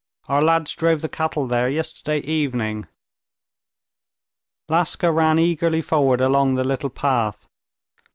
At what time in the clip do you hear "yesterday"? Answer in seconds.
1.69-2.21